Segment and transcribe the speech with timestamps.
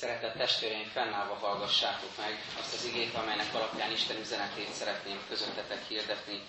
[0.00, 6.42] Szeretett testvéreim, fennállva hallgassátok meg azt az igét, amelynek alapján Isten üzenetét szeretném közöttetek hirdetni.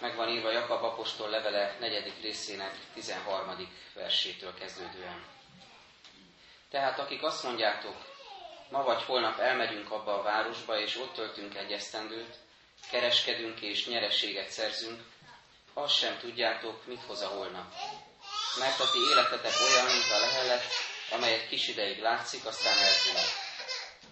[0.00, 3.68] Meg van írva Jakab apostol levele negyedik részének 13.
[3.94, 5.24] versétől kezdődően.
[6.70, 7.96] Tehát akik azt mondjátok,
[8.70, 12.36] ma vagy holnap elmegyünk abba a városba, és ott töltünk egy esztendőt,
[12.90, 15.00] kereskedünk és nyereséget szerzünk,
[15.74, 17.72] azt sem tudjátok, mit hoz a holnap.
[18.58, 20.62] Mert a ti életetek olyan, mint a lehelet,
[21.10, 23.30] amely egy kis ideig látszik, aztán eltűnik.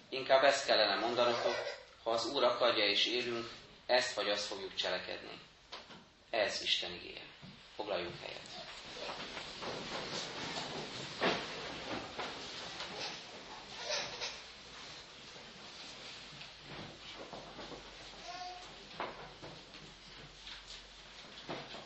[0.09, 1.55] Inkább ezt kellene mondanotok,
[2.03, 3.49] ha az Úr akarja és élünk,
[3.85, 5.39] ezt vagy azt fogjuk cselekedni.
[6.29, 7.21] Ez Isten igéje.
[7.75, 8.41] Foglaljunk helyet.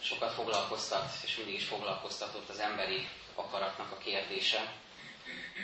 [0.02, 4.74] Sokat foglalkoztat, és mindig is foglalkoztatott az emberi akaratnak a kérdése,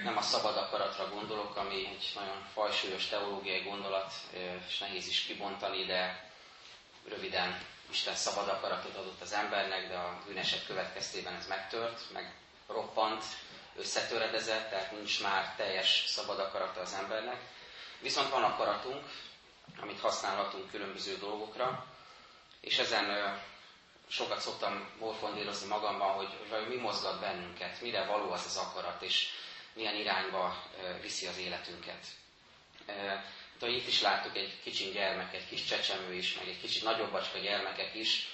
[0.04, 4.14] nem a szabad akaratra gondolok, ami egy nagyon fajsúlyos teológiai gondolat,
[4.68, 6.30] és nehéz is kibontani, de
[7.10, 12.36] röviden Isten szabad akaratot adott az embernek, de a bűneset következtében ez megtört, meg
[12.68, 13.24] roppant,
[13.76, 17.42] összetöredezett, tehát nincs már teljes szabad akarata az embernek.
[18.02, 19.06] Viszont van akaratunk,
[19.82, 21.86] amit használhatunk különböző dolgokra,
[22.62, 23.38] és ezen
[24.08, 29.28] sokat szoktam morfondírozni magamban, hogy, hogy mi mozgat bennünket, mire való az az akarat, és
[29.74, 30.64] milyen irányba
[31.02, 32.06] viszi az életünket.
[33.60, 37.12] De itt is láttuk egy kicsi gyermek, egy kis csecsemő is, meg egy kicsit nagyobb
[37.12, 38.28] bacska gyermekek is,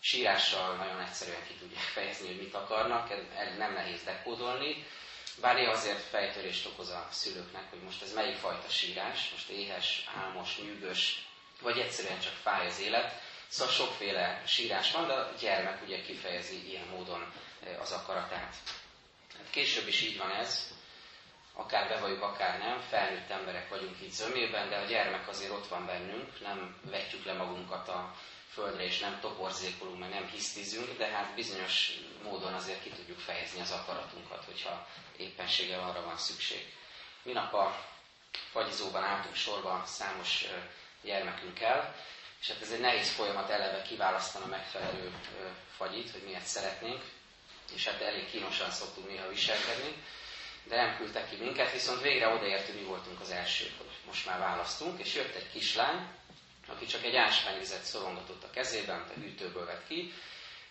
[0.00, 4.86] sírással nagyon egyszerűen ki tudják fejezni, hogy mit akarnak, ez nem nehéz dekódolni,
[5.40, 10.08] bár néha azért fejtörést okoz a szülőknek, hogy most ez melyik fajta sírás, most éhes,
[10.14, 11.26] álmos, nyűgös,
[11.60, 13.20] vagy egyszerűen csak fáj az élet.
[13.48, 17.32] Szóval sokféle sírás van, de a gyermek ugye kifejezi ilyen módon
[17.80, 18.54] az akaratát.
[19.50, 20.74] Később is így van ez,
[21.56, 25.86] akár bevalljuk, akár nem, felnőtt emberek vagyunk itt zömében, de a gyermek azért ott van
[25.86, 28.14] bennünk, nem vetjük le magunkat a
[28.52, 31.90] földre, és nem toporzékolunk, meg nem hisztizünk, de hát bizonyos
[32.22, 36.72] módon azért ki tudjuk fejezni az akaratunkat, hogyha éppenséggel arra van szükség.
[37.22, 37.84] Minap a
[38.50, 40.44] fagyizóban álltunk sorba számos
[41.02, 41.94] gyermekünkkel,
[42.40, 45.12] és hát ez egy nehéz folyamat eleve kiválasztani a megfelelő
[45.76, 47.02] fagyit, hogy miért szeretnénk,
[47.74, 50.02] és hát elég kínosan szoktunk néha viselkedni
[50.68, 54.38] de nem küldtek ki minket, viszont végre odaértünk, mi voltunk az elsők, hogy most már
[54.38, 56.08] választunk, és jött egy kislány,
[56.68, 60.12] aki csak egy ásványvizet szorongatott a kezében, a hűtőből vett ki,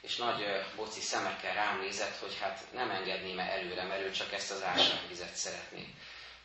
[0.02, 0.46] és nagy
[0.76, 4.64] boci szemekkel rám nézett, hogy hát nem engedném -e előre, mert ő csak ezt az
[4.64, 5.94] ásványvizet szeretné.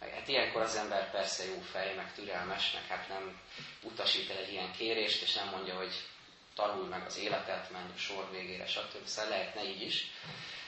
[0.00, 3.41] Meg, hát ilyenkor az ember persze jó fej, meg türelmes, meg hát nem
[3.82, 5.93] utasít el egy ilyen kérést, és nem mondja, hogy
[6.55, 9.06] tanulj meg az életet, menj a sor végére, stb.
[9.06, 10.11] Szóval lehetne így is.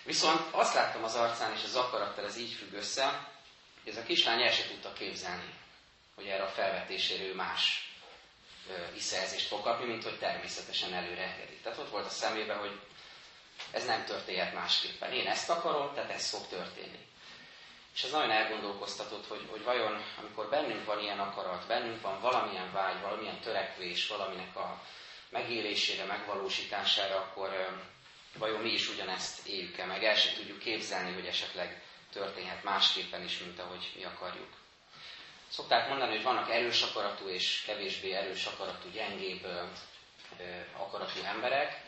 [0.04, 3.30] Viszont azt láttam az arcán, és az akarattal ez így függ össze,
[3.82, 5.54] hogy ez a kislány el se tudta képzelni,
[6.14, 7.92] hogy erre a felvetésére ő más
[8.92, 11.56] visszajelzést fog kapni, mint hogy természetesen előre engedi.
[11.62, 12.80] Tehát ott volt a szemében, hogy
[13.70, 15.12] ez nem történhet másképpen.
[15.12, 17.06] Én ezt akarom, tehát ez fog történni.
[17.94, 22.72] És ez nagyon elgondolkoztatott, hogy, hogy vajon, amikor bennünk van ilyen akarat, bennünk van valamilyen
[22.72, 24.82] vágy, valamilyen törekvés, valaminek a
[25.32, 27.50] megélésére, megvalósítására, akkor
[28.38, 31.82] vajon mi is ugyanezt éljük-e meg, el sem tudjuk képzelni, hogy esetleg
[32.12, 34.48] történhet másképpen is, mint ahogy mi akarjuk.
[35.48, 39.46] Szokták mondani, hogy vannak erős akaratú és kevésbé erős akaratú, gyengébb
[40.76, 41.80] akaratú emberek.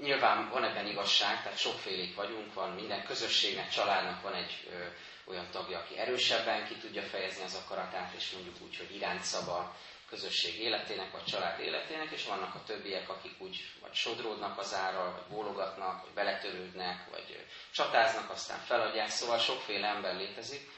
[0.00, 4.84] Nyilván van ebben igazság, tehát sokfélék vagyunk, van minden közösségnek, családnak van egy ö,
[5.30, 9.76] olyan tagja, aki erősebben ki tudja fejezni az akaratát, és mondjuk úgy, hogy irányt szaba
[10.10, 15.12] közösség életének, vagy család életének, és vannak a többiek, akik úgy vagy sodródnak az árral,
[15.12, 20.70] vagy bólogatnak, vagy beletörődnek, vagy csatáznak, aztán feladják, szóval sokféle ember létezik.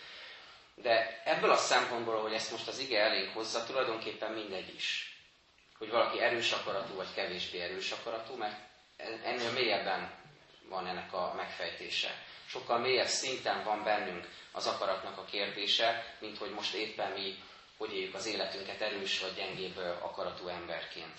[0.75, 5.17] De ebből a szempontból, hogy ezt most az ige elég hozza, tulajdonképpen mindegy is.
[5.79, 8.59] Hogy valaki erős akaratú, vagy kevésbé erős akaratú, mert
[9.25, 10.15] ennél mélyebben
[10.69, 12.25] van ennek a megfejtése.
[12.47, 17.35] Sokkal mélyebb szinten van bennünk az akaratnak a kérdése, mint hogy most éppen mi
[17.83, 21.19] hogy éljük az életünket erős vagy gyengébb akaratú emberként.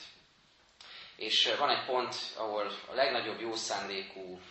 [1.15, 4.41] És van egy pont, ahol a legnagyobb jó szándékú,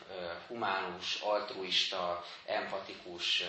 [0.47, 3.45] humánus, altruista, empatikus,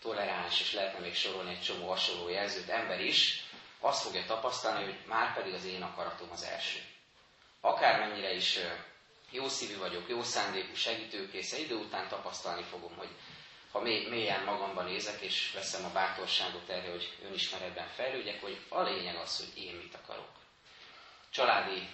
[0.00, 3.44] toleráns, és lehetne még sorolni egy csomó hasonló jelzőt, ember is
[3.80, 6.78] azt fogja tapasztalni, hogy már pedig az én akaratom az első.
[7.60, 8.58] Akármennyire is
[9.30, 13.10] jó szívű vagyok, jó szándékú, segítőkész, idő után tapasztalni fogom, hogy
[13.72, 18.82] ha mély, mélyen magamban nézek, és veszem a bátorságot erre, hogy önismeretben fejlődjek, hogy a
[18.82, 20.30] lényeg az, hogy én mit akarok.
[21.30, 21.88] Családi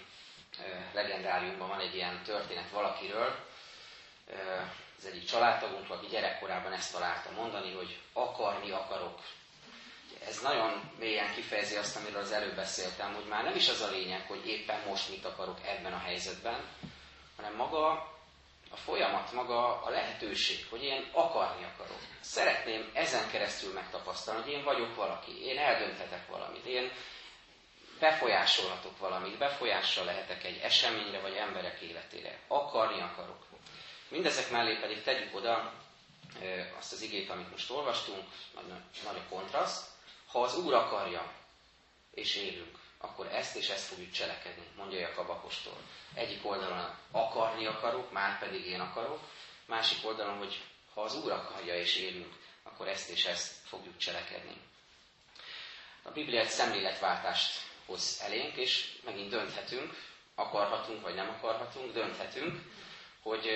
[0.92, 3.36] legendáriumban van egy ilyen történet valakiről,
[4.98, 9.20] az egyik családtagunk, aki gyerekkorában ezt találta mondani, hogy akarni akarok,
[10.26, 13.90] ez nagyon mélyen kifejezi azt, amiről az előbb beszéltem, hogy már nem is az a
[13.90, 16.60] lényeg, hogy éppen most mit akarok ebben a helyzetben,
[17.36, 18.11] hanem maga
[18.72, 22.00] a folyamat, maga a lehetőség, hogy én akarni akarok.
[22.20, 26.92] Szeretném ezen keresztül megtapasztalni, hogy én vagyok valaki, én eldönthetek valamit, én
[28.00, 32.38] befolyásolhatok valamit, befolyással lehetek egy eseményre vagy emberek életére.
[32.48, 33.46] Akarni akarok.
[34.08, 35.72] Mindezek mellé pedig tegyük oda
[36.78, 38.24] azt az igét, amit most olvastunk,
[38.54, 38.64] nagy,
[39.04, 39.90] nagy a kontraszt.
[40.26, 41.32] Ha az Úr akarja,
[42.10, 45.76] és élünk, akkor ezt és ezt fogjuk cselekedni, mondja Jakab apostol.
[46.14, 49.20] Egyik oldalon akarni akarok, már pedig én akarok,
[49.66, 50.60] másik oldalon, hogy
[50.94, 54.56] ha az Úr akarja és élünk, akkor ezt és ezt fogjuk cselekedni.
[56.02, 59.94] A Biblia egy szemléletváltást hoz elénk, és megint dönthetünk,
[60.34, 62.60] akarhatunk vagy nem akarhatunk, dönthetünk,
[63.22, 63.48] hogy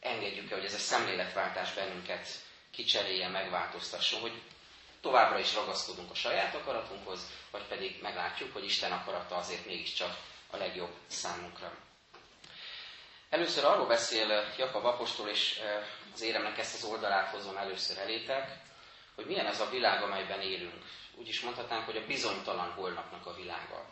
[0.00, 2.28] engedjük-e, hogy ez a szemléletváltás bennünket
[2.70, 4.42] kicserélje, megváltoztasson, hogy
[5.06, 7.20] továbbra is ragaszkodunk a saját akaratunkhoz,
[7.50, 10.16] vagy pedig meglátjuk, hogy Isten akarata azért mégiscsak
[10.50, 11.72] a legjobb számunkra.
[13.30, 15.60] Először arról beszél Jakab apostol, és
[16.14, 18.58] az éremnek ezt az oldalát hozom először elétek,
[19.14, 20.84] hogy milyen ez a világ, amelyben élünk.
[21.14, 23.86] Úgy is mondhatnánk, hogy a bizonytalan holnapnak a világa.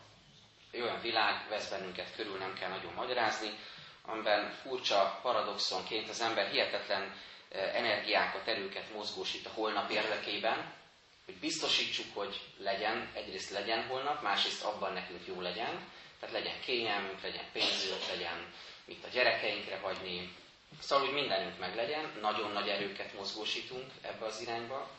[0.71, 3.59] Egy olyan világ vesz bennünket körül, nem kell nagyon magyarázni,
[4.07, 7.15] amiben furcsa paradoxonként az ember hihetetlen
[7.51, 10.83] energiákat, erőket mozgósít a holnap érdekében,
[11.25, 15.88] hogy biztosítsuk, hogy legyen, egyrészt legyen holnap, másrészt abban nekünk jó legyen,
[16.21, 18.53] tehát legyen kényelmünk, legyen pénzünk, legyen
[18.85, 20.37] mit a gyerekeinkre hagyni,
[20.81, 24.91] szóval, hogy mindenünk meg legyen, nagyon nagy erőket mozgósítunk ebbe az irányba.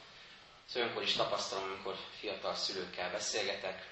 [0.66, 3.88] Szóval olyankor is tapasztalom, amikor fiatal szülőkkel beszélgetek,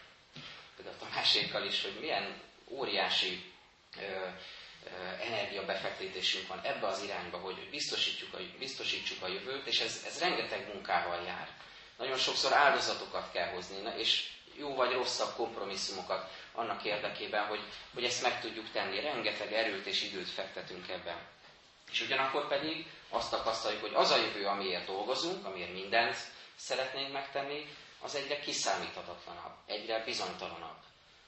[0.76, 3.52] például a másékkal is, hogy milyen óriási
[4.00, 4.28] ö,
[5.22, 10.68] energiabefektetésünk van ebbe az irányba, hogy biztosítjuk a, biztosítsuk a jövőt, és ez, ez rengeteg
[10.74, 11.48] munkával jár.
[12.04, 17.60] Nagyon sokszor áldozatokat kell hozni, és jó vagy rosszabb kompromisszumokat annak érdekében, hogy,
[17.94, 19.00] hogy ezt meg tudjuk tenni.
[19.02, 21.16] Rengeteg erőt és időt fektetünk ebben.
[21.92, 26.16] És ugyanakkor pedig azt tapasztaljuk, hogy az a jövő, amiért dolgozunk, amiért mindent
[26.56, 27.68] szeretnénk megtenni,
[28.02, 30.78] az egyre kiszámíthatatlanabb, egyre bizonytalanabb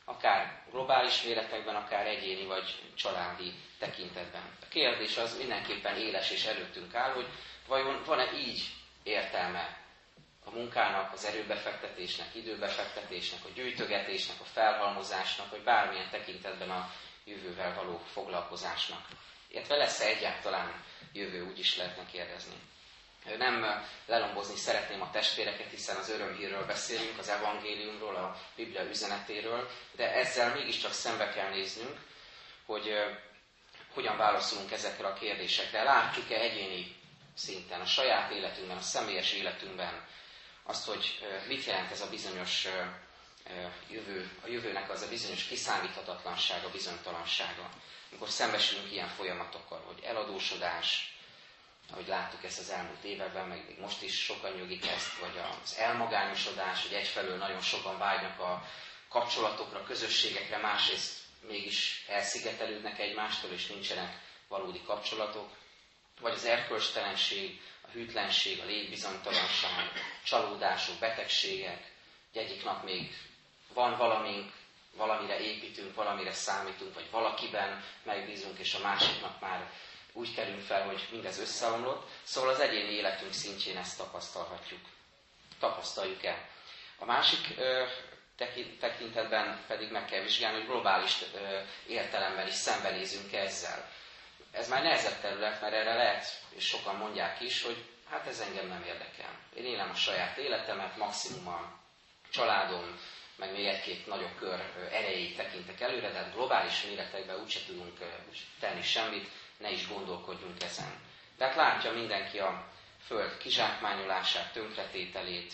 [0.06, 4.42] akár globális méretekben, akár egyéni vagy családi tekintetben.
[4.62, 7.28] A kérdés az mindenképpen éles és előttünk áll, hogy
[7.68, 8.62] vajon van-e így
[9.04, 9.85] értelme
[10.46, 16.92] a munkának, az erőbefektetésnek, időbefektetésnek, a gyűjtögetésnek, a felhalmozásnak, vagy bármilyen tekintetben a
[17.26, 19.08] jövővel való foglalkozásnak.
[19.48, 20.84] Illetve lesz-e egyáltalán
[21.14, 22.56] jövő, úgy is lehetne kérdezni.
[23.38, 30.14] Nem lelombozni szeretném a testvéreket, hiszen az örömhírről beszélünk, az evangéliumról, a Biblia üzenetéről, de
[30.14, 32.00] ezzel mégiscsak szembe kell néznünk,
[32.66, 32.94] hogy
[33.94, 35.84] hogyan válaszolunk ezekre a kérdésekre.
[35.84, 36.96] Látjuk-e egyéni
[37.34, 40.08] szinten, a saját életünkben, a személyes életünkben
[40.66, 42.68] azt, hogy mit jelent ez a bizonyos
[43.90, 47.70] jövő, a jövőnek az a bizonyos kiszámíthatatlansága, bizonytalansága.
[48.10, 51.16] Amikor szembesülünk ilyen folyamatokkal, hogy eladósodás,
[51.92, 55.76] ahogy láttuk ezt az elmúlt években, meg még most is sokan nyugik ezt, vagy az
[55.78, 58.68] elmagányosodás, hogy egyfelől nagyon sokan vágynak a
[59.10, 65.50] kapcsolatokra, közösségekre, másrészt mégis elszigetelődnek egymástól, és nincsenek valódi kapcsolatok,
[66.22, 67.62] vagy az erkölcstelenség,
[67.96, 69.92] hűtlenség, a létbizonytalanság,
[70.24, 71.92] csalódások, betegségek,
[72.34, 73.14] hogy egyik nap még
[73.74, 74.52] van valamink,
[74.96, 79.72] valamire építünk, valamire számítunk, vagy valakiben megbízunk, és a másik nap már
[80.14, 82.10] úgy kerül fel, hogy mindez összeomlott.
[82.24, 84.80] Szóval az egyéni életünk szintjén ezt tapasztalhatjuk.
[85.60, 86.48] Tapasztaljuk el.
[87.00, 87.84] A másik ö,
[88.80, 93.90] tekintetben pedig meg kell vizsgálni, hogy globális ö, értelemben is szembenézünk ezzel.
[94.56, 98.68] Ez már nehezebb terület, mert erre lehet, és sokan mondják is, hogy hát ez engem
[98.68, 99.40] nem érdekel.
[99.56, 101.80] Én élem a saját életemet, maximum a
[102.30, 103.00] családom,
[103.36, 104.60] meg még egy-két nagyobb kör
[104.92, 108.00] erejét tekintek előre, de hát globális méretekben úgyse tudunk
[108.60, 111.00] tenni semmit, ne is gondolkodjunk ezen.
[111.38, 112.68] Tehát látja mindenki a
[113.06, 115.54] föld kizsákmányolását, tönkretételét,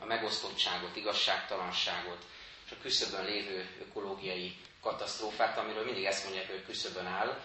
[0.00, 2.24] a megosztottságot, igazságtalanságot,
[2.66, 7.40] és a küszöbön lévő ökológiai katasztrófát, amiről mindig ezt mondják, hogy küszöbön áll,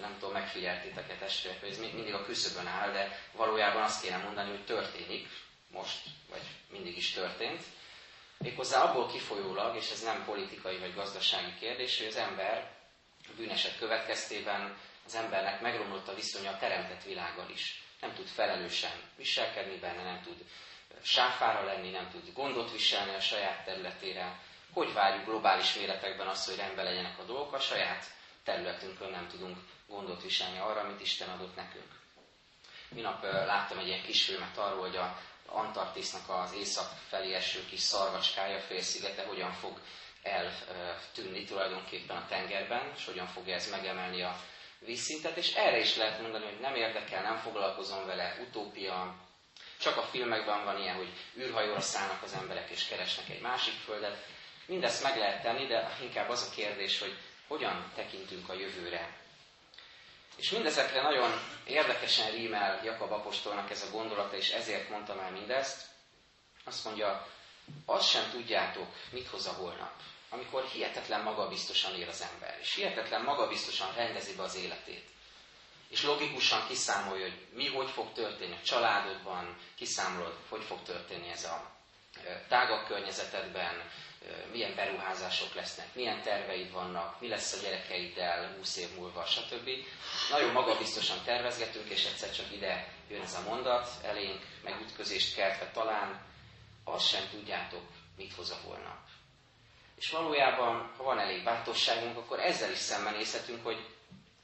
[0.00, 4.50] nem tudom, megfigyeltétek-e testvérek, hogy ez mindig a küszöbön áll, de valójában azt kéne mondani,
[4.50, 5.28] hogy történik
[5.70, 5.98] most,
[6.28, 7.62] vagy mindig is történt.
[8.38, 12.70] Méghozzá abból kifolyólag, és ez nem politikai vagy gazdasági kérdés, hogy az ember
[13.28, 17.82] a bűneset következtében az embernek megromlott a viszonya a teremtett világgal is.
[18.00, 20.44] Nem tud felelősen viselkedni benne, nem tud
[21.02, 24.38] sáfára lenni, nem tud gondot viselni a saját területére.
[24.72, 28.04] Hogy várjuk globális méretekben azt, hogy rendben legyenek a dolgok, a saját
[28.50, 29.56] területünkön nem tudunk
[29.88, 31.98] gondot viselni arra, amit Isten adott nekünk.
[32.88, 38.58] Minap láttam egy ilyen kisfilmet arról, hogy a, Antarktisznak az észak felé eső kis szarvacskája,
[38.60, 39.80] félszigete hogyan fog
[40.22, 44.36] eltűnni tulajdonképpen a tengerben, és hogyan fogja ez megemelni a
[44.78, 49.14] vízszintet, és erre is lehet mondani, hogy nem érdekel, nem foglalkozom vele, utópia,
[49.80, 54.26] csak a filmekben van ilyen, hogy űrhajóra szállnak az emberek és keresnek egy másik földet.
[54.66, 57.16] Mindezt meg lehet tenni, de inkább az a kérdés, hogy
[57.50, 59.18] hogyan tekintünk a jövőre.
[60.36, 61.30] És mindezekre nagyon
[61.64, 65.86] érdekesen rímel Jakab apostolnak ez a gondolata, és ezért mondtam el mindezt.
[66.64, 67.28] Azt mondja,
[67.84, 69.92] azt sem tudjátok, mit hoz a holnap.
[70.28, 75.08] Amikor hihetetlen magabiztosan él az ember, és hihetetlen magabiztosan rendezi be az életét.
[75.88, 81.44] És logikusan kiszámolja, hogy mi hogy fog történni a családodban, kiszámolod, hogy fog történni ez
[81.44, 81.79] a
[82.48, 83.90] tágabb környezetedben,
[84.52, 89.68] milyen beruházások lesznek, milyen terveid vannak, mi lesz a gyerekeiddel 20 év múlva, stb.
[90.30, 96.20] Nagyon magabiztosan tervezgetünk, és egyszer csak ide jön ez a mondat, elénk megütközést keltve talán,
[96.84, 97.82] azt sem tudjátok,
[98.16, 98.98] mit hoz a holnap.
[99.96, 103.86] És valójában, ha van elég bátorságunk, akkor ezzel is szembenézhetünk, hogy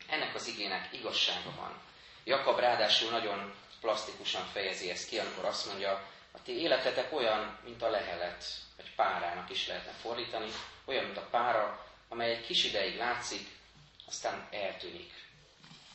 [0.08, 1.80] ennek az igének igazsága van.
[2.24, 7.82] Jakab ráadásul nagyon plastikusan fejezi ezt ki, amikor azt mondja, a ti életetek olyan, mint
[7.82, 8.44] a lehelet,
[8.76, 10.50] vagy párának is lehetne fordítani,
[10.84, 13.48] olyan, mint a pára, amely egy kis ideig látszik,
[14.06, 15.12] aztán eltűnik.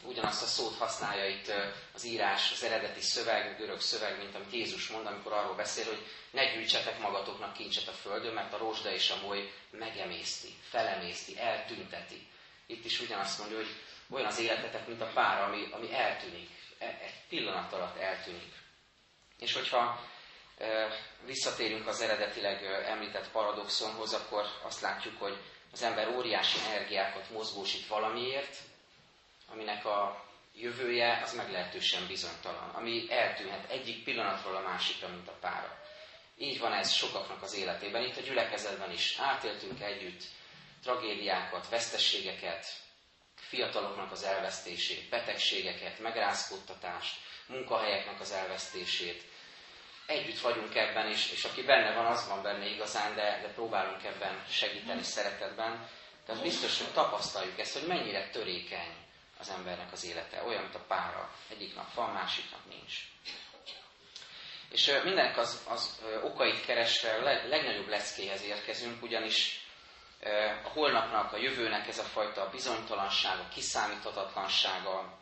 [0.03, 1.51] Ugyanazt a szót használja itt
[1.93, 5.85] az írás, az eredeti szöveg, a görög szöveg, mint amit Jézus mond, amikor arról beszél,
[5.85, 11.39] hogy ne gyűjtsetek magatoknak kincset a földön, mert a rozsda és a moly megemészti, felemészti,
[11.39, 12.27] eltünteti.
[12.65, 13.75] Itt is ugyanazt mondja, hogy
[14.09, 16.49] olyan az életetek, mint a pár, ami, ami eltűnik.
[16.79, 18.53] E, egy pillanat alatt eltűnik.
[19.39, 20.09] És hogyha
[21.25, 25.37] visszatérünk az eredetileg említett paradoxonhoz, akkor azt látjuk, hogy
[25.71, 28.57] az ember óriási energiákat mozgósít valamiért,
[29.51, 30.25] aminek a
[30.55, 35.79] jövője az meglehetősen bizonytalan, ami eltűnhet egyik pillanatról a másikra, mint a pára.
[36.37, 38.03] Így van ez sokaknak az életében.
[38.03, 40.23] Itt a gyülekezetben is átéltünk együtt
[40.83, 42.65] tragédiákat, vesztességeket,
[43.35, 49.23] fiataloknak az elvesztését, betegségeket, megrázkódtatást, munkahelyeknek az elvesztését.
[50.11, 54.03] Együtt vagyunk ebben, és, és aki benne van, az van benne igazán, de, de próbálunk
[54.03, 55.87] ebben segíteni szeretetben.
[56.25, 58.95] Tehát biztos, hogy tapasztaljuk ezt, hogy mennyire törékeny
[59.39, 60.43] az embernek az élete.
[60.43, 61.33] Olyan, mint a pára.
[61.49, 62.93] Egyik nap van, másik nap nincs.
[64.69, 69.65] És mindenek az, az okait keresve a legnagyobb leckéhez érkezünk, ugyanis
[70.63, 75.17] a holnapnak, a jövőnek ez a fajta bizonytalansága, kiszámíthatatlansága,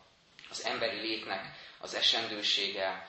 [0.49, 1.45] az emberi létnek
[1.79, 3.07] az esendősége,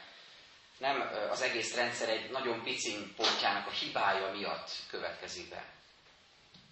[0.80, 5.64] nem az egész rendszer egy nagyon pici pontjának a hibája miatt következik be.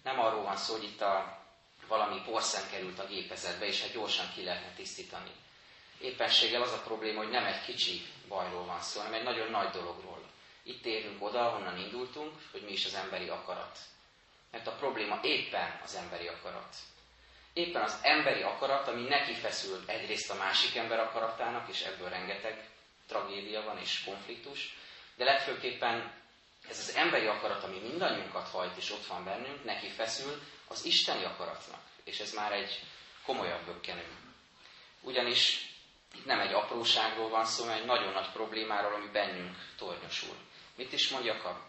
[0.03, 1.43] Nem arról van szó, hogy itt a,
[1.87, 5.31] valami porszem került a gépezetbe, és hát gyorsan ki lehetne tisztítani.
[5.99, 9.69] Éppenséggel az a probléma, hogy nem egy kicsi bajról van szó, hanem egy nagyon nagy
[9.69, 10.21] dologról.
[10.63, 13.77] Itt érünk oda, honnan indultunk, hogy mi is az emberi akarat.
[14.51, 16.75] Mert a probléma éppen az emberi akarat.
[17.53, 22.69] Éppen az emberi akarat, ami neki feszül egyrészt a másik ember akaratának, és ebből rengeteg
[23.09, 24.77] tragédia van és konfliktus,
[25.15, 26.13] de legfőképpen
[26.69, 31.23] ez az emberi akarat, ami mindannyiunkat hajt és ott van bennünk, neki feszül az isteni
[31.23, 31.81] akaratnak.
[32.03, 32.83] És ez már egy
[33.25, 34.07] komolyabb bökkenő.
[35.01, 35.69] Ugyanis
[36.15, 40.35] itt nem egy apróságról van szó, hanem egy nagyon nagy problémáról, ami bennünk tornyosul.
[40.75, 41.67] Mit is mondjak?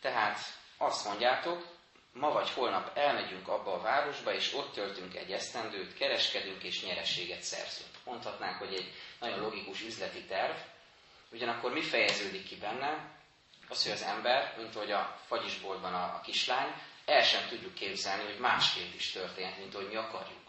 [0.00, 0.38] Tehát
[0.76, 1.73] azt mondjátok,
[2.14, 7.42] ma vagy holnap elmegyünk abba a városba, és ott töltünk egy esztendőt, kereskedünk és nyerességet
[7.42, 7.90] szerzünk.
[8.04, 10.56] Mondhatnánk, hogy egy nagyon logikus üzleti terv,
[11.32, 13.12] ugyanakkor mi fejeződik ki benne?
[13.68, 18.24] Az, hogy az ember, mint hogy a fagyisboltban a, a kislány, el sem tudjuk képzelni,
[18.24, 20.42] hogy másként is történhet, mint hogy mi akarjuk.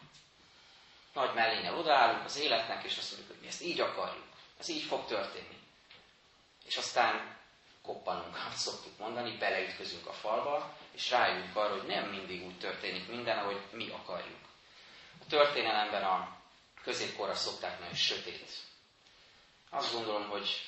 [1.13, 4.25] Nagy mellényel odaállunk az életnek, és azt mondjuk, hogy mi ezt így akarjuk.
[4.59, 5.57] Ez így fog történni.
[6.65, 7.37] És aztán
[7.85, 13.07] koppanunk, azt szoktuk mondani, beleütközünk a falba, és rájövünk arra, hogy nem mindig úgy történik
[13.07, 14.39] minden, ahogy mi akarjuk.
[15.21, 16.37] A történelemben a
[16.83, 18.49] középkorra szokták nagyon sötét.
[19.69, 20.61] Azt gondolom, hogy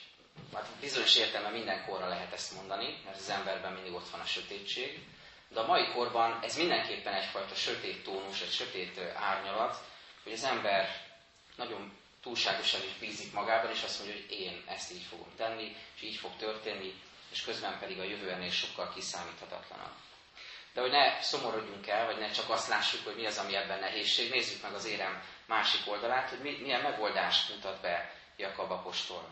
[0.54, 4.26] hát bizonyos értelme minden korra lehet ezt mondani, mert az emberben mindig ott van a
[4.26, 5.08] sötétség,
[5.50, 9.78] de a mai korban ez mindenképpen egyfajta sötét tónus, egy sötét árnyalat,
[10.24, 11.06] hogy az ember
[11.56, 16.02] nagyon túlságosan is bízik magában, és azt mondja, hogy én ezt így fogom tenni, és
[16.02, 16.94] így fog történni,
[17.32, 19.96] és közben pedig a jövő ennél sokkal kiszámíthatatlanabb.
[20.74, 23.80] De hogy ne szomorodjunk el, vagy ne csak azt lássuk, hogy mi az, ami ebben
[23.80, 29.30] nehézség, nézzük meg az érem másik oldalát, hogy milyen megoldást mutat be Jakab apostol.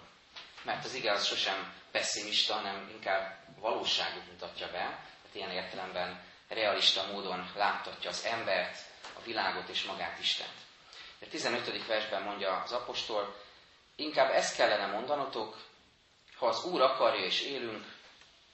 [0.64, 7.06] Mert az ige az sosem pessimista, hanem inkább valóságot mutatja be, tehát ilyen értelemben realista
[7.12, 8.78] módon láttatja az embert,
[9.18, 10.54] a világot és magát Istent.
[11.22, 11.86] A 15.
[11.86, 13.36] versben mondja az apostol,
[13.96, 15.58] inkább ezt kellene mondanotok,
[16.38, 17.94] ha az Úr akarja és élünk,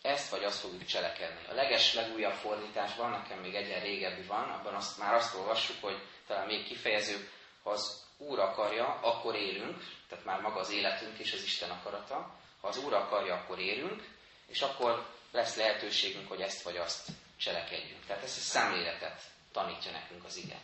[0.01, 1.47] ezt vagy azt fogjuk cselekedni.
[1.49, 6.01] A leges legújabb fordításban, nekem még egyen régebbi van, abban azt, már azt olvassuk, hogy
[6.27, 7.29] talán még kifejezőbb,
[7.63, 12.35] ha az Úr akarja, akkor élünk, tehát már maga az életünk is az Isten akarata.
[12.61, 14.07] Ha az Úr akarja, akkor élünk,
[14.47, 17.07] és akkor lesz lehetőségünk, hogy ezt vagy azt
[17.37, 18.05] cselekedjünk.
[18.05, 19.21] Tehát ezt a szemléletet
[19.51, 20.59] tanítja nekünk az ige.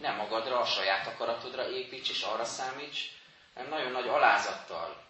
[0.00, 3.10] Nem magadra, a saját akaratodra építs és arra számíts,
[3.54, 5.04] hanem nagyon nagy alázattal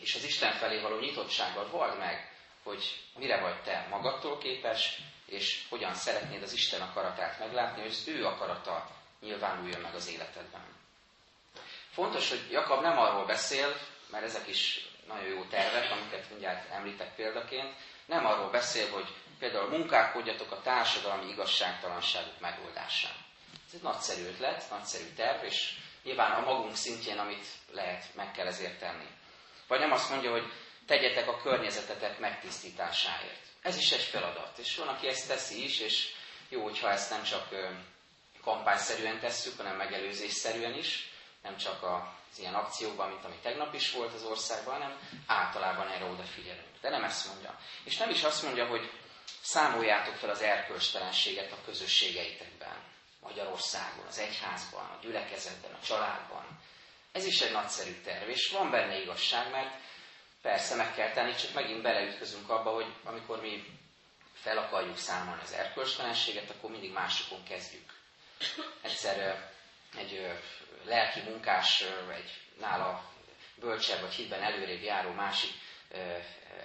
[0.00, 2.32] és az Isten felé való nyitottsággal vald meg,
[2.62, 8.08] hogy mire vagy te magadtól képes, és hogyan szeretnéd az Isten akaratát meglátni, hogy az
[8.08, 10.62] ő akarata nyilvánuljon meg az életedben.
[11.90, 13.76] Fontos, hogy Jakab nem arról beszél,
[14.10, 17.74] mert ezek is nagyon jó tervek, amiket mindjárt említek példaként,
[18.06, 23.12] nem arról beszél, hogy például munkálkodjatok a társadalmi igazságtalanságok megoldásán.
[23.66, 28.46] Ez egy nagyszerű ötlet, nagyszerű terv, és nyilván a magunk szintjén, amit lehet, meg kell
[28.46, 29.08] ezért tenni.
[29.66, 30.52] Vagy nem azt mondja, hogy
[30.86, 33.42] tegyetek a környezetetek megtisztításáért.
[33.62, 36.12] Ez is egy feladat, és van, aki ezt teszi is, és
[36.48, 37.48] jó, hogyha ezt nem csak
[38.42, 41.08] kampányszerűen tesszük, hanem megelőzésszerűen is,
[41.42, 46.04] nem csak az ilyen akciókban, mint ami tegnap is volt az országban, hanem általában erre
[46.04, 46.80] odafigyelünk.
[46.80, 47.58] De nem ezt mondja.
[47.84, 48.90] És nem is azt mondja, hogy
[49.42, 52.76] számoljátok fel az erkölcstelenséget a közösségeitekben,
[53.22, 56.44] Magyarországon, az egyházban, a gyülekezetben, a családban.
[57.14, 59.74] Ez is egy nagyszerű terv, és van benne igazság, mert
[60.42, 63.64] persze meg kell tenni, csak megint beleütközünk abba, hogy amikor mi
[64.34, 67.92] fel akarjuk számolni az erkölcstelenséget, akkor mindig másokon kezdjük.
[68.82, 69.48] Egyszer
[69.96, 70.38] egy
[70.84, 73.12] lelki munkás, egy nála
[73.54, 75.52] bölcsebb vagy hitben előrébb járó másik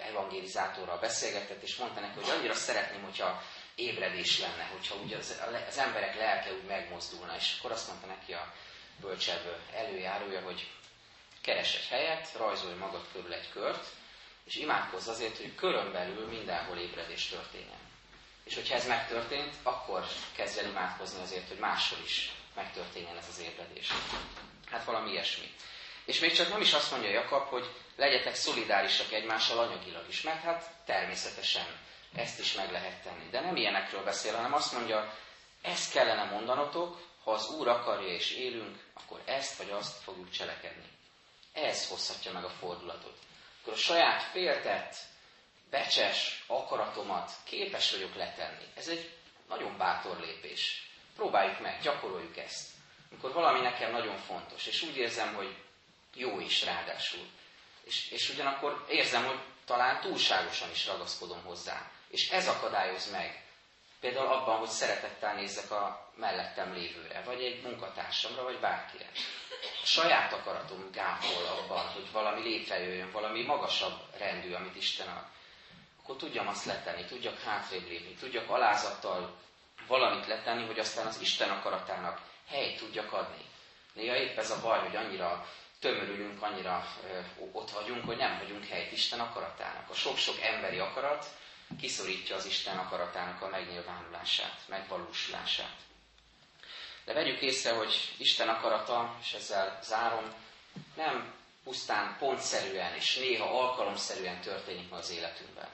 [0.01, 3.43] evangelizátorral beszélgetett, és mondta neki, hogy annyira szeretném, hogyha
[3.75, 7.35] ébredés lenne, hogyha úgy az, az emberek lelke úgy megmozdulna.
[7.35, 8.53] És akkor azt mondta neki a
[9.01, 10.67] bölcsebb előjárója, hogy
[11.41, 13.85] keres egy helyet, rajzolj magad körül egy kört,
[14.43, 17.79] és imádkozz azért, hogy körön belül mindenhol ébredés történjen.
[18.43, 23.39] És hogyha ez megtörtént, akkor kezdj el imádkozni azért, hogy máshol is megtörténjen ez az
[23.39, 23.87] ébredés.
[24.71, 25.53] Hát valami ilyesmi.
[26.05, 30.41] És még csak nem is azt mondja Jakab, hogy legyetek szolidárisak egymással anyagilag is, mert
[30.43, 31.65] hát természetesen
[32.15, 33.29] ezt is meg lehet tenni.
[33.31, 35.13] De nem ilyenekről beszél, hanem azt mondja,
[35.61, 40.89] ezt kellene mondanotok, ha az Úr akarja és élünk, akkor ezt vagy azt fogjuk cselekedni.
[41.53, 43.17] Ez hozhatja meg a fordulatot.
[43.61, 44.95] Akkor a saját féltett,
[45.69, 48.65] becses akaratomat képes vagyok letenni.
[48.75, 49.09] Ez egy
[49.47, 50.89] nagyon bátor lépés.
[51.15, 52.67] Próbáljuk meg, gyakoroljuk ezt.
[53.09, 55.55] Amikor valami nekem nagyon fontos, és úgy érzem, hogy
[56.13, 57.27] jó is ráadásul.
[57.83, 61.91] És, és ugyanakkor érzem, hogy talán túlságosan is ragaszkodom hozzá.
[62.07, 63.43] És ez akadályoz meg.
[63.99, 69.05] Például abban, hogy szeretettel nézzek a mellettem lévőre, vagy egy munkatársamra, vagy bárkire.
[69.83, 75.23] A saját akaratom gápol abban, hogy valami létrejöjjön, valami magasabb rendű, amit Isten ad.
[76.01, 79.37] Akkor tudjam azt letenni, tudjak hátrébb lépni, tudjak alázattal
[79.87, 83.45] valamit letenni, hogy aztán az Isten akaratának helyt tudjak adni.
[83.93, 85.45] Néha épp ez a baj, hogy annyira
[85.79, 87.19] tömörülünk, annyira ö,
[87.51, 89.89] ott vagyunk, hogy nem vagyunk helyt Isten akaratának.
[89.89, 91.25] A sok-sok emberi akarat
[91.79, 95.75] kiszorítja az Isten akaratának a megnyilvánulását, megvalósulását.
[97.05, 100.33] De vegyük észre, hogy Isten akarata, és ezzel zárom,
[100.95, 105.67] nem pusztán pontszerűen és néha alkalomszerűen történik meg az életünkben.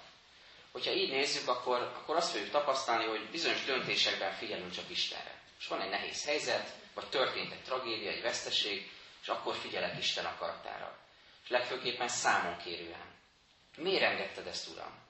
[0.71, 5.41] Hogyha így nézzük, akkor, akkor azt fogjuk tapasztalni, hogy bizonyos döntésekben figyelünk csak Istenre.
[5.59, 10.25] És van egy nehéz helyzet, vagy történt egy tragédia, egy veszteség, és akkor figyelek Isten
[10.25, 10.97] akaratára.
[11.43, 13.13] És legfőképpen számon kérően.
[13.77, 15.03] Miért engedted ezt, Uram?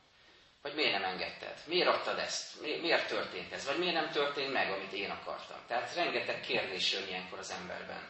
[0.65, 1.57] Vagy miért nem engedted?
[1.65, 2.61] Miért adtad ezt?
[2.61, 3.65] Miért történt ez?
[3.65, 5.57] Vagy miért nem történt meg, amit én akartam?
[5.67, 8.07] Tehát rengeteg kérdés jön ilyenkor az emberben.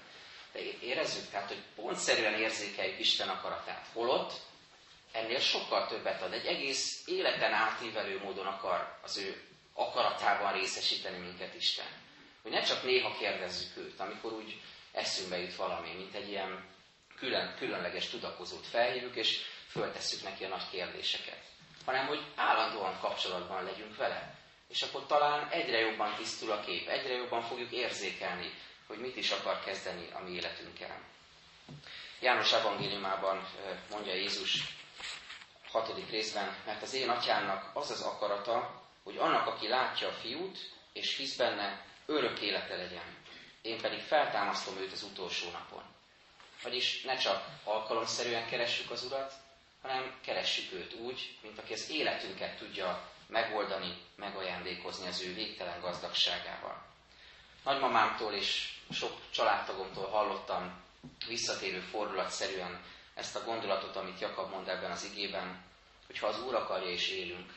[0.51, 3.85] De érezzük tehát, hogy pontszerűen érzékeljük Isten akaratát.
[3.93, 4.33] Holott
[5.11, 6.33] ennél sokkal többet ad.
[6.33, 9.41] Egy egész életen átívelő módon akar az ő
[9.73, 11.87] akaratában részesíteni minket Isten.
[12.41, 16.65] Hogy ne csak néha kérdezzük őt, amikor úgy eszünkbe jut valami, mint egy ilyen
[17.17, 21.53] külön, különleges tudakozót felhívjuk, és föltesszük neki a nagy kérdéseket.
[21.85, 24.35] Hanem, hogy állandóan kapcsolatban legyünk vele.
[24.67, 28.53] És akkor talán egyre jobban tisztul a kép, egyre jobban fogjuk érzékelni,
[28.87, 30.99] hogy mit is akar kezdeni a mi életünkkel.
[32.19, 33.47] János evangéliumában
[33.89, 34.63] mondja Jézus
[35.71, 40.57] hatodik részben, mert az én atyámnak az az akarata, hogy annak, aki látja a fiút,
[40.93, 43.17] és hisz benne, örök élete legyen.
[43.61, 45.83] Én pedig feltámasztom őt az utolsó napon.
[46.63, 49.33] Vagyis ne csak alkalomszerűen keressük az Urat,
[49.85, 56.85] hanem keressük őt úgy, mint aki az életünket tudja megoldani, megajándékozni az ő végtelen gazdagságával.
[57.63, 60.83] Nagymamámtól és sok családtagomtól hallottam
[61.27, 65.63] visszatérő fordulatszerűen ezt a gondolatot, amit Jakab mond ebben az igében,
[66.07, 67.53] hogy ha az Úr akarja és élünk.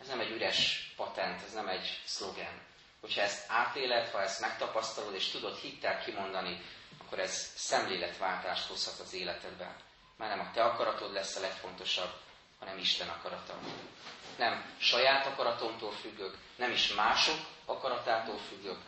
[0.00, 2.60] Ez nem egy üres patent, ez nem egy szlogen.
[3.00, 6.60] Hogyha ezt átéled, ha ezt megtapasztalod, és tudod hittel kimondani,
[6.98, 9.76] akkor ez szemléletváltást hozhat az életedben.
[10.16, 12.12] Mert nem a te akaratod lesz a legfontosabb,
[12.58, 13.58] hanem Isten akarata.
[14.38, 18.78] Nem saját akaratomtól függök, nem is mások akaratától függök,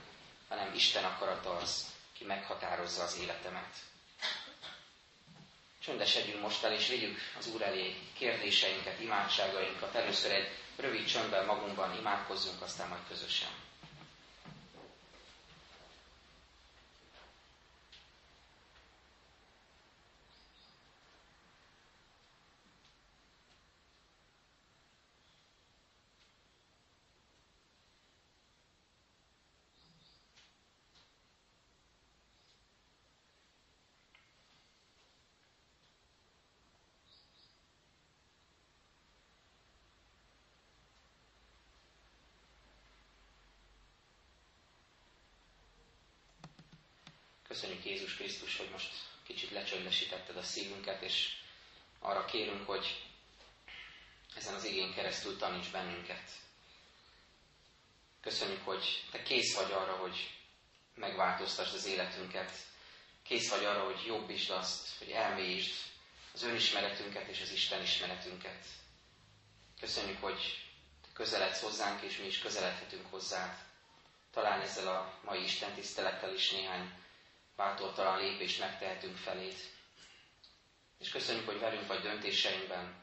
[0.49, 3.75] hanem Isten akarata az, ki meghatározza az életemet.
[5.81, 9.95] Csöndesedjünk most el, és vigyük az Úr elé kérdéseinket, imádságainkat.
[9.95, 13.68] Először egy rövid csöndben magunkban imádkozzunk, aztán majd közösen.
[47.61, 48.93] Köszönjük Jézus Krisztus, hogy most
[49.27, 51.33] kicsit lecsöndesítetted a szívünket, és
[51.99, 53.05] arra kérünk, hogy
[54.37, 56.31] ezen az igény keresztül taníts bennünket.
[58.21, 60.31] Köszönjük, hogy Te kész vagy arra, hogy
[60.95, 62.53] megváltoztasd az életünket.
[63.23, 65.75] Kész vagy arra, hogy jobbítsd azt, hogy elmélyítsd
[66.35, 68.67] az önismeretünket és az Isten ismeretünket.
[69.81, 70.67] Köszönjük, hogy
[71.03, 73.57] Te közeledsz hozzánk, és mi is közeledhetünk hozzád.
[74.31, 77.07] Talán ezzel a mai Isten tisztelettel is néhány
[77.59, 79.59] bátortalan lépést megtehetünk felét.
[80.99, 82.95] És köszönjük, hogy velünk vagy döntéseinkben,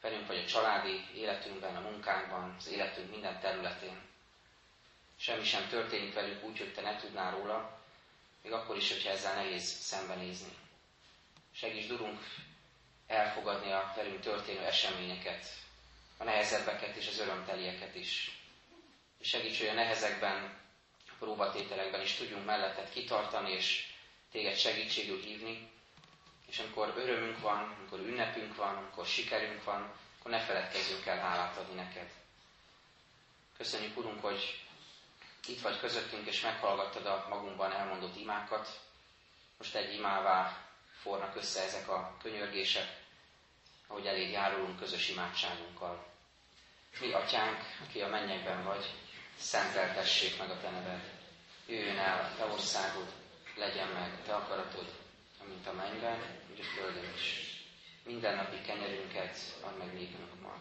[0.00, 4.00] velünk vagy a családi életünkben, a munkánkban, az életünk minden területén.
[5.18, 7.80] Semmi sem történik velünk úgy, hogy te ne tudnál róla,
[8.42, 10.52] még akkor is, hogyha ezzel nehéz szembenézni.
[11.54, 12.20] Segíts, Durunk,
[13.06, 15.46] elfogadni a velünk történő eseményeket,
[16.16, 18.40] a nehezebbeket és az örömtelieket is.
[19.18, 20.64] És segíts, hogy a nehezekben
[21.18, 23.86] próbatételekben is tudjunk melletted kitartani, és
[24.30, 25.70] téged segítségül hívni,
[26.46, 31.56] és amikor örömünk van, amikor ünnepünk van, amikor sikerünk van, akkor ne feledkezzünk el hálát
[31.56, 32.10] adni neked.
[33.56, 34.60] Köszönjük, Urunk, hogy
[35.46, 38.80] itt vagy közöttünk, és meghallgattad a magunkban elmondott imákat.
[39.58, 40.66] Most egy imává
[41.00, 43.00] fornak össze ezek a könyörgések,
[43.86, 46.06] ahogy elég járulunk közös imádságunkkal.
[47.00, 48.84] Mi, Atyánk, aki a mennyekben vagy,
[49.38, 51.10] szenteltessék meg a Te neved.
[51.66, 53.12] Jöjjön el a Te országod,
[53.56, 54.92] legyen meg a Te akaratod,
[55.42, 56.18] amint a mennyben,
[56.52, 57.54] úgy a földön is.
[58.04, 60.56] Mindennapi kenyerünket add meg nékünk ma,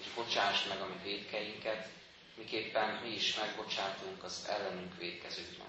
[0.00, 1.88] és bocsásd meg a mi védkeinket,
[2.34, 5.68] miképpen mi is megbocsátunk az ellenünk védkezőknek.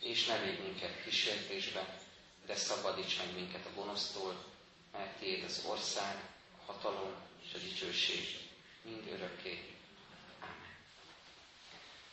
[0.00, 1.98] És ne védj minket kísértésbe,
[2.46, 4.44] de szabadíts meg minket a gonosztól,
[4.92, 6.14] mert Tiéd az ország,
[6.58, 7.14] a hatalom
[7.46, 8.38] és a dicsőség
[8.82, 9.77] mind örökké.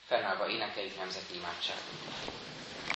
[0.07, 1.83] Fennállva énekeljük nemzeti imádságot.